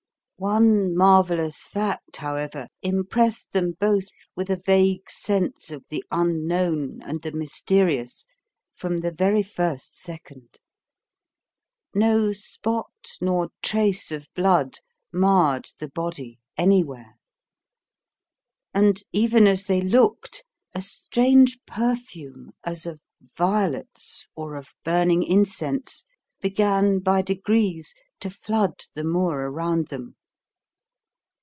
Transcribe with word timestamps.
One 0.37 0.95
marvellous 0.97 1.65
fact, 1.67 2.15
however, 2.17 2.65
impressed 2.81 3.51
them 3.51 3.73
both 3.79 4.05
with 4.35 4.49
a 4.49 4.55
vague 4.55 5.07
sense 5.07 5.69
of 5.69 5.85
the 5.89 6.03
unknown 6.09 6.99
and 7.03 7.21
the 7.21 7.31
mysterious 7.31 8.25
from 8.73 8.97
the 8.97 9.11
very 9.11 9.43
first 9.43 9.99
second. 10.01 10.59
No 11.93 12.31
spot 12.31 13.19
nor 13.21 13.49
trace 13.61 14.11
of 14.11 14.27
blood 14.33 14.77
marred 15.13 15.67
the 15.79 15.89
body 15.89 16.39
anywhere. 16.57 17.19
And, 18.73 19.03
even 19.11 19.45
as 19.45 19.65
they 19.65 19.81
looked, 19.81 20.43
a 20.73 20.81
strange 20.81 21.63
perfume, 21.67 22.49
as 22.63 22.87
of 22.87 23.03
violets 23.37 24.27
or 24.35 24.55
of 24.55 24.73
burning 24.83 25.21
incense, 25.21 26.03
began 26.39 26.97
by 26.97 27.21
degrees 27.21 27.93
to 28.21 28.31
flood 28.31 28.79
the 28.95 29.03
moor 29.03 29.37
around 29.41 29.89
them. 29.89 30.15